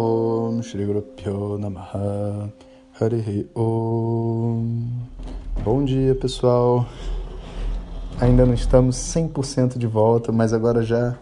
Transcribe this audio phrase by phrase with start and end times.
[0.00, 0.86] Om Shri
[1.58, 2.52] Namaha
[3.00, 4.92] Harihi Om
[5.64, 6.86] Bom dia pessoal,
[8.20, 11.18] ainda não estamos 100% de volta, mas agora já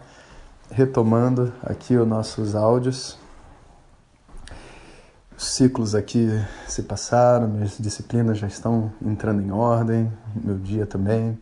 [0.69, 3.17] retomando aqui os nossos áudios.
[5.35, 6.29] Os ciclos aqui
[6.67, 11.35] se passaram, minhas disciplinas já estão entrando em ordem, meu dia também.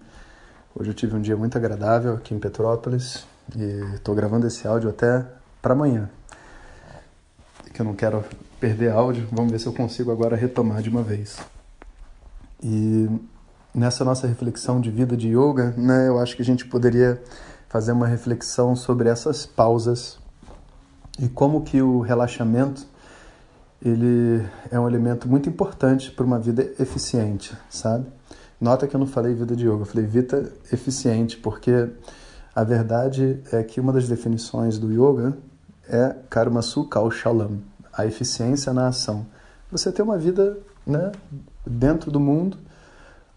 [0.74, 4.90] Hoje eu tive um dia muito agradável aqui em Petrópolis e estou gravando esse áudio
[4.90, 5.26] até
[5.62, 6.10] para amanhã
[7.76, 8.24] que eu não quero
[8.58, 9.28] perder áudio.
[9.32, 11.38] Vamos ver se eu consigo agora retomar de uma vez.
[12.64, 13.10] E
[13.74, 17.22] nessa nossa reflexão de vida de yoga, né, eu acho que a gente poderia
[17.68, 20.18] fazer uma reflexão sobre essas pausas
[21.20, 22.88] e como que o relaxamento
[23.84, 28.06] ele é um elemento muito importante para uma vida eficiente, sabe?
[28.60, 31.90] Nota que eu não falei vida de yoga, eu falei vida eficiente, porque
[32.56, 35.38] a verdade é que uma das definições do yoga
[35.90, 37.60] é karma sukha shalam,
[37.94, 39.26] a eficiência na ação.
[39.72, 41.12] Você tem uma vida né,
[41.66, 42.58] dentro do mundo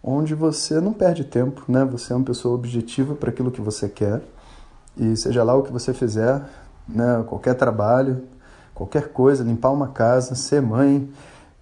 [0.03, 1.83] onde você não perde tempo, né?
[1.85, 4.21] Você é uma pessoa objetiva para aquilo que você quer
[4.97, 6.41] e seja lá o que você fizer,
[6.87, 8.23] né, qualquer trabalho,
[8.73, 11.09] qualquer coisa, limpar uma casa, ser mãe,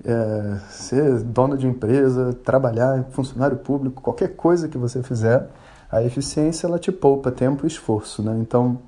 [0.04, 5.50] é, ser dona de empresa, trabalhar, funcionário público, qualquer coisa que você fizer,
[5.92, 8.38] a eficiência ela te poupa tempo e esforço, né?
[8.40, 8.80] Então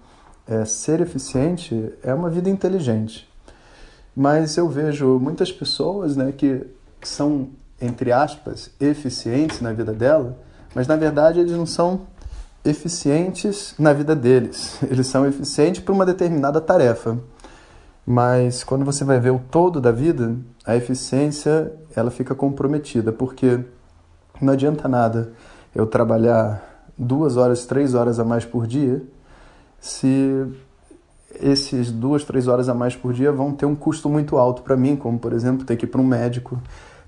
[0.50, 3.30] é, ser eficiente é uma vida inteligente.
[4.16, 6.66] Mas eu vejo muitas pessoas né, que
[7.04, 10.38] são, entre aspas, eficientes na vida dela,
[10.74, 12.02] mas na verdade eles não são
[12.66, 14.78] eficientes na vida deles.
[14.90, 17.18] Eles são eficientes para uma determinada tarefa.
[18.06, 20.36] Mas quando você vai ver o todo da vida,
[20.66, 23.64] a eficiência ela fica comprometida, porque
[24.42, 25.32] não adianta nada
[25.74, 29.02] eu trabalhar duas horas, três horas a mais por dia
[29.80, 30.46] se
[31.42, 34.76] esses duas, três horas a mais por dia vão ter um custo muito alto para
[34.76, 36.60] mim, como por exemplo ter que ir para um médico,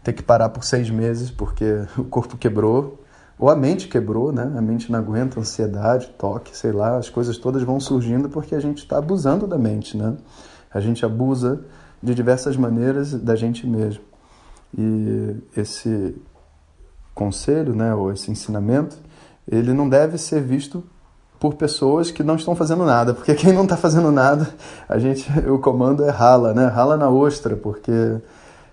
[0.04, 3.00] ter que parar por seis meses porque o corpo quebrou,
[3.38, 4.54] ou a mente quebrou, né?
[4.56, 8.60] A mente não aguenta, ansiedade, toque, sei lá, as coisas todas vão surgindo porque a
[8.60, 10.16] gente está abusando da mente, né?
[10.72, 11.66] A gente abusa
[12.02, 14.04] de diversas maneiras da gente mesmo.
[14.78, 16.16] E esse
[17.16, 18.98] conselho, né, ou esse ensinamento,
[19.48, 20.84] ele não deve ser visto
[21.42, 24.48] por pessoas que não estão fazendo nada, porque quem não está fazendo nada,
[24.88, 26.68] a gente, o comando é rala, né?
[26.68, 28.22] Rala na ostra, porque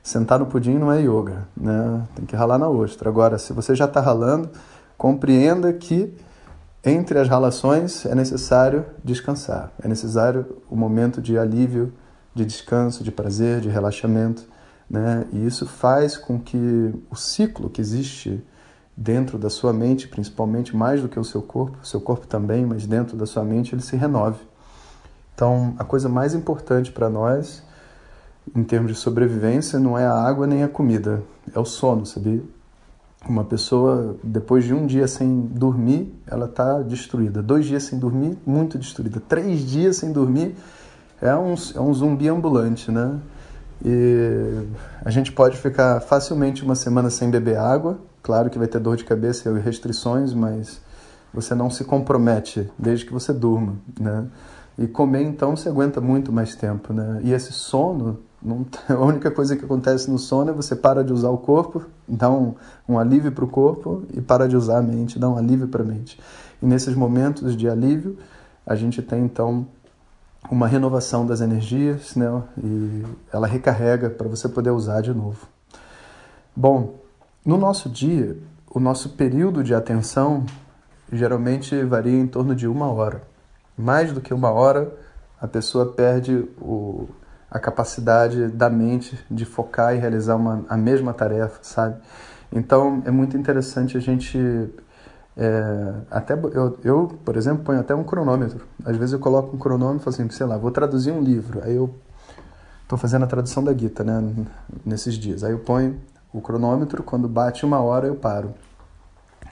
[0.03, 2.03] sentar no pudim não é yoga, né?
[2.15, 3.09] Tem que ralar na ostra.
[3.09, 4.51] Agora, se você já está ralando,
[4.99, 6.15] compreenda que
[6.85, 11.91] entre as ralações é necessário descansar, é necessário o um momento de alívio,
[12.35, 14.43] de descanso, de prazer, de relaxamento,
[14.91, 15.25] né?
[15.33, 18.45] E isso faz com que o ciclo que existe
[18.99, 22.85] dentro da sua mente, principalmente mais do que o seu corpo, seu corpo também, mas
[22.85, 24.41] dentro da sua mente ele se renove.
[25.37, 27.63] Então, a coisa mais importante para nós,
[28.57, 31.23] em termos de sobrevivência, não é a água nem a comida,
[31.55, 32.43] é o sono, sabia?
[33.29, 37.41] Uma pessoa, depois de um dia sem dormir, ela está destruída.
[37.41, 39.23] Dois dias sem dormir, muito destruída.
[39.29, 40.57] Três dias sem dormir,
[41.23, 43.17] é um, é um zumbi ambulante, né?
[43.85, 44.67] E
[45.05, 48.95] a gente pode ficar facilmente uma semana sem beber água, Claro que vai ter dor
[48.95, 50.83] de cabeça e restrições, mas
[51.33, 54.27] você não se compromete desde que você durma, né?
[54.77, 57.23] E comer então você aguenta muito mais tempo, né?
[57.25, 61.11] E esse sono, não, a única coisa que acontece no sono é você para de
[61.11, 62.55] usar o corpo, dá um,
[62.87, 65.83] um alívio para o corpo e para de usar a mente, dá um alívio para
[65.83, 66.21] a mente.
[66.61, 68.19] E nesses momentos de alívio,
[68.67, 69.67] a gente tem então
[70.51, 72.43] uma renovação das energias, né?
[72.63, 75.49] E ela recarrega para você poder usar de novo.
[76.55, 77.08] Bom,
[77.49, 78.37] no nosso dia,
[78.71, 80.45] o nosso período de atenção
[81.11, 83.23] geralmente varia em torno de uma hora.
[83.75, 84.95] Mais do que uma hora,
[85.41, 87.09] a pessoa perde o,
[87.51, 91.97] a capacidade da mente de focar e realizar uma, a mesma tarefa, sabe?
[92.53, 94.39] Então é muito interessante a gente.
[95.35, 98.67] É, até eu, eu, por exemplo, ponho até um cronômetro.
[98.85, 101.63] Às vezes eu coloco um cronômetro assim, sei lá, vou traduzir um livro.
[101.65, 101.95] Aí eu
[102.83, 104.35] estou fazendo a tradução da Gita, né,
[104.85, 105.43] nesses dias.
[105.43, 105.99] Aí eu ponho
[106.33, 108.55] o cronômetro, quando bate uma hora eu paro.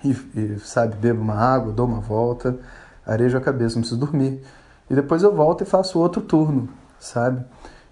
[0.05, 2.59] E, e, sabe, bebo uma água, dou uma volta,
[3.05, 4.43] arejo a cabeça, não preciso dormir.
[4.89, 6.69] e depois eu volto e faço outro turno,
[6.99, 7.45] sabe?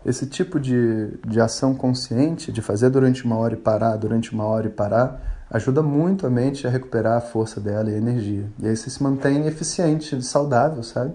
[0.05, 4.45] Esse tipo de, de ação consciente, de fazer durante uma hora e parar, durante uma
[4.45, 8.51] hora e parar, ajuda muito a mente a recuperar a força dela e a energia.
[8.59, 11.15] E aí você se mantém eficiente, saudável, sabe?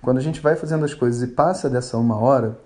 [0.00, 2.58] Quando a gente vai fazendo as coisas e passa dessa uma hora,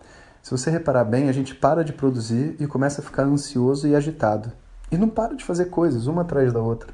[0.45, 3.97] se você reparar bem, a gente para de produzir e começa a ficar ansioso e
[3.97, 4.53] agitado.
[4.93, 6.93] E não para de fazer coisas uma atrás da outra.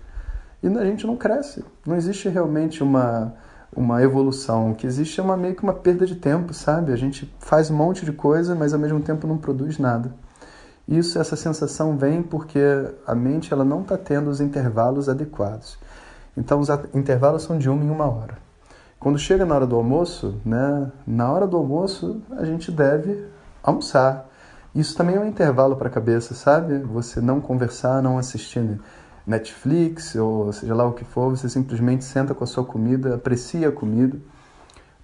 [0.63, 1.65] E a gente não cresce.
[1.85, 3.35] Não existe realmente uma,
[3.75, 4.71] uma evolução.
[4.71, 6.93] O que existe é uma, meio que uma perda de tempo, sabe?
[6.93, 10.15] A gente faz um monte de coisa, mas ao mesmo tempo não produz nada.
[10.87, 12.61] Isso, essa sensação vem porque
[13.05, 15.77] a mente ela não está tendo os intervalos adequados.
[16.37, 18.39] Então, os intervalos são de uma em uma hora.
[19.01, 24.29] Quando chega na hora do almoço, né, na hora do almoço a gente deve almoçar.
[24.75, 26.79] Isso também é um intervalo para a cabeça, sabe?
[26.79, 28.81] Você não conversar, não assistir
[29.27, 33.69] Netflix ou seja lá o que for, você simplesmente senta com a sua comida, aprecia
[33.69, 34.19] a comida,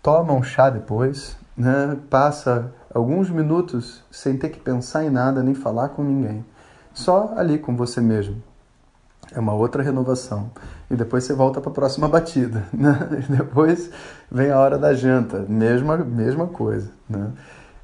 [0.02, 1.96] toma um chá depois, né?
[2.10, 6.44] passa alguns minutos sem ter que pensar em nada nem falar com ninguém,
[6.92, 8.42] só ali com você mesmo.
[9.32, 10.50] É uma outra renovação.
[10.88, 12.64] E depois você volta para a próxima batida.
[12.72, 12.96] Né?
[13.28, 13.90] E depois
[14.30, 16.90] vem a hora da janta, mesma, mesma coisa.
[17.08, 17.32] Né?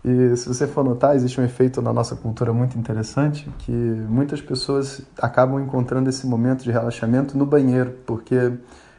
[0.05, 4.41] E se você for notar, existe um efeito na nossa cultura muito interessante que muitas
[4.41, 8.53] pessoas acabam encontrando esse momento de relaxamento no banheiro, porque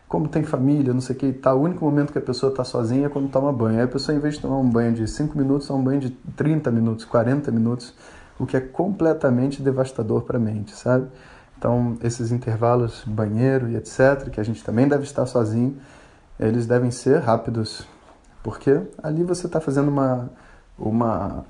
[0.07, 2.63] como tem família, não sei o que tal, o único momento que a pessoa está
[2.63, 3.79] sozinha é quando toma banho.
[3.79, 5.99] Aí a pessoa, em vez de tomar um banho de 5 minutos, toma um banho
[5.99, 7.93] de 30 minutos, 40 minutos,
[8.39, 11.07] o que é completamente devastador para a mente, sabe?
[11.57, 15.77] Então, esses intervalos, banheiro e etc., que a gente também deve estar sozinho,
[16.39, 17.87] eles devem ser rápidos,
[18.41, 20.29] porque ali você está fazendo uma
[20.77, 21.45] uma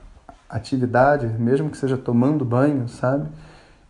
[0.50, 3.28] atividade, mesmo que seja tomando banho, sabe?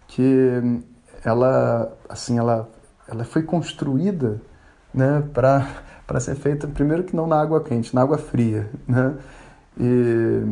[0.08, 0.82] Que
[1.24, 2.70] ela, assim, ela,
[3.08, 4.42] ela foi construída,
[4.94, 5.68] né, para
[6.06, 9.16] para ser feita primeiro que não na água quente, na água fria, né?
[9.80, 10.44] E,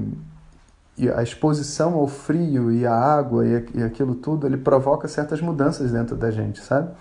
[0.98, 5.42] e a exposição ao frio e à água e, e aquilo tudo, ele provoca certas
[5.42, 6.92] mudanças dentro da gente, sabe?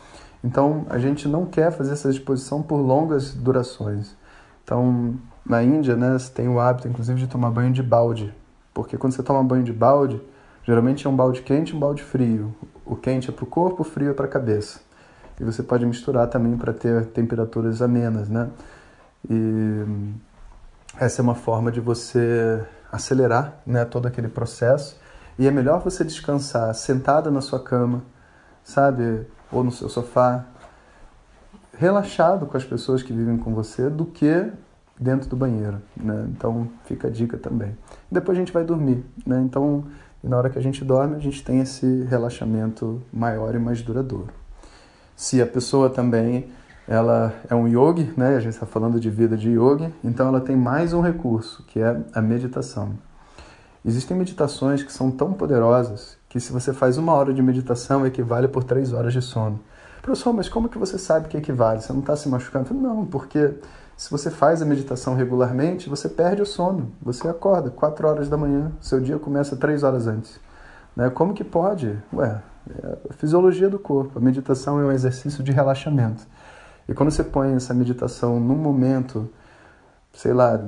[0.42, 4.16] Então, a gente não quer fazer essa exposição por longas durações.
[4.64, 5.14] Então,
[5.50, 8.32] na Índia, né, você tem o hábito, inclusive, de tomar banho de balde.
[8.72, 10.22] Porque quando você toma banho de balde,
[10.62, 12.54] geralmente é um balde quente e um balde frio.
[12.86, 14.78] O quente é para o corpo, o frio é para a cabeça.
[15.40, 18.48] E você pode misturar também para ter temperaturas amenas, né?
[19.28, 19.84] E
[20.96, 25.00] essa é uma forma de você acelerar né, todo aquele processo.
[25.36, 28.04] E é melhor você descansar sentada na sua cama,
[28.62, 29.26] sabe?
[29.50, 30.44] Ou no seu sofá,
[31.76, 34.52] relaxado com as pessoas que vivem com você, do que
[35.00, 36.26] dentro do banheiro, né?
[36.28, 37.74] Então fica a dica também.
[38.12, 39.40] Depois a gente vai dormir, né?
[39.42, 39.84] Então
[40.22, 44.28] na hora que a gente dorme a gente tem esse relaxamento maior e mais duradouro.
[45.16, 46.48] Se a pessoa também
[46.86, 48.36] ela é um yogi, né?
[48.36, 51.80] A gente está falando de vida de yogi, então ela tem mais um recurso que
[51.80, 52.90] é a meditação.
[53.84, 58.48] Existem meditações que são tão poderosas que se você faz uma hora de meditação equivale
[58.48, 59.58] por três horas de sono.
[60.02, 61.80] Professor, mas como que você sabe que equivale?
[61.80, 62.74] Você não está se machucando?
[62.74, 63.54] Não, porque
[64.00, 66.90] se você faz a meditação regularmente, você perde o sono.
[67.02, 70.40] Você acorda 4 horas da manhã, seu dia começa 3 horas antes.
[70.96, 71.10] Né?
[71.10, 71.98] Como que pode?
[72.10, 72.40] Ué,
[72.82, 74.18] é a fisiologia do corpo.
[74.18, 76.26] A meditação é um exercício de relaxamento.
[76.88, 79.28] E quando você põe essa meditação num momento,
[80.14, 80.58] sei lá,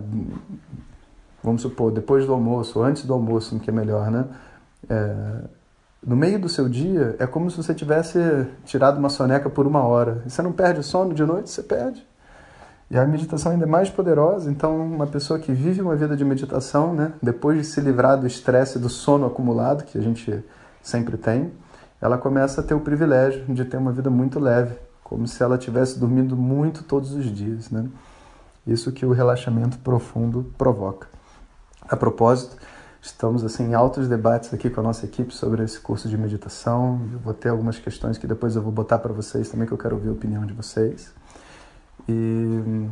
[1.43, 4.26] vamos supor, depois do almoço, ou antes do almoço, que é melhor, né?
[4.90, 5.38] É,
[6.06, 8.18] no meio do seu dia, é como se você tivesse
[8.66, 10.23] tirado uma soneca por uma hora.
[10.26, 11.49] E você não perde o sono de noite?
[11.49, 12.12] Você perde.
[12.92, 16.22] E a meditação ainda é mais poderosa, então uma pessoa que vive uma vida de
[16.26, 20.44] meditação, né, depois de se livrar do estresse do sono acumulado, que a gente
[20.82, 21.50] sempre tem,
[22.02, 25.56] ela começa a ter o privilégio de ter uma vida muito leve, como se ela
[25.56, 27.88] tivesse dormindo muito todos os dias, né?
[28.66, 31.08] Isso que o relaxamento profundo provoca.
[31.88, 32.58] A propósito,
[33.00, 37.00] estamos assim em altos debates aqui com a nossa equipe sobre esse curso de meditação.
[37.11, 39.78] Eu vou ter algumas questões que depois eu vou botar para vocês também que eu
[39.78, 41.11] quero ouvir a opinião de vocês.
[42.09, 42.88] E.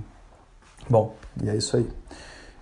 [0.89, 1.89] Bom, e é isso aí.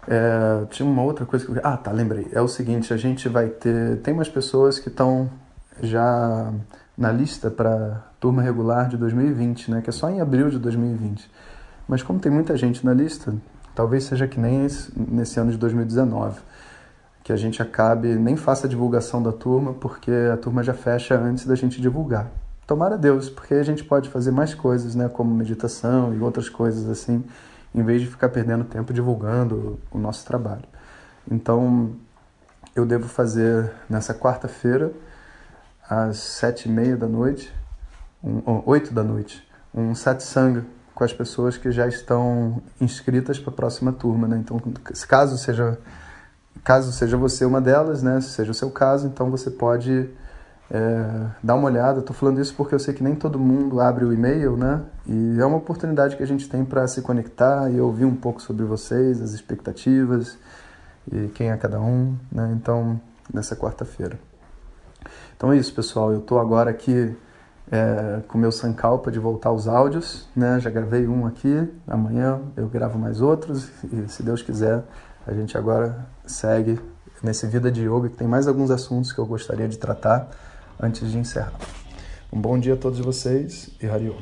[0.07, 1.61] É, tinha uma outra coisa que eu.
[1.63, 2.29] Ah, tá, lembrei.
[2.33, 3.99] É o seguinte: a gente vai ter.
[3.99, 5.31] Tem umas pessoas que estão
[5.83, 6.53] já
[6.97, 9.81] na lista para turma regular de 2020, né?
[9.83, 11.31] Que é só em abril de 2020.
[11.87, 13.35] Mas como tem muita gente na lista,
[13.75, 16.41] talvez seja que nem esse, nesse ano de 2019,
[17.23, 21.19] que a gente acabe nem faça a divulgação da turma, porque a turma já fecha
[21.19, 22.31] antes da gente divulgar.
[22.69, 26.87] Tomara Deus, porque a gente pode fazer mais coisas, né, como meditação e outras coisas
[26.87, 27.25] assim,
[27.75, 30.65] em vez de ficar perdendo tempo divulgando o nosso trabalho.
[31.31, 31.93] Então,
[32.77, 34.93] eu devo fazer nessa quarta-feira,
[35.89, 37.51] às sete e meia da noite,
[38.23, 39.43] um, oito da noite,
[39.75, 40.63] um satsang
[40.95, 44.37] com as pessoas que já estão inscritas para a próxima turma, né?
[44.37, 44.61] Então,
[45.09, 45.79] caso seja
[46.63, 48.21] caso seja você uma delas, né?
[48.21, 50.11] Seja o seu caso, então você pode
[50.71, 52.01] é, dar uma olhada.
[52.01, 54.83] Estou falando isso porque eu sei que nem todo mundo abre o e-mail, né?
[55.07, 58.41] E é uma oportunidade que a gente tem para se conectar e ouvir um pouco
[58.43, 60.37] sobre vocês, as expectativas
[61.11, 62.53] e quem é cada um, né?
[62.55, 63.01] Então,
[63.33, 64.19] nessa quarta-feira.
[65.37, 66.13] Então é isso, pessoal.
[66.13, 67.17] Eu estou agora aqui
[67.71, 70.59] é, com meu Sankalpa de voltar aos áudios, né?
[70.61, 74.83] Já gravei um aqui, amanhã eu gravo mais outros e se Deus quiser
[75.27, 76.81] a gente agora segue
[77.23, 80.31] nesse Vida de Yoga que tem mais alguns assuntos que eu gostaria de tratar
[80.81, 81.53] antes de encerrar.
[82.33, 84.17] Um bom dia a todos vocês e Hariom.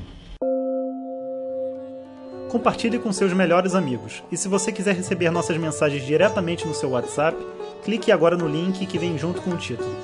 [2.49, 4.23] Compartilhe com seus melhores amigos.
[4.31, 7.37] E se você quiser receber nossas mensagens diretamente no seu WhatsApp,
[7.85, 9.95] clique agora no link que vem junto com o título.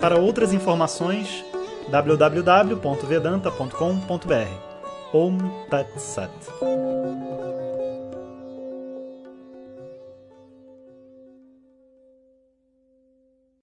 [0.00, 1.44] Para outras informações,
[1.90, 4.74] www.vedanta.com.br.
[5.12, 5.38] Om
[5.68, 6.30] Tat Sat.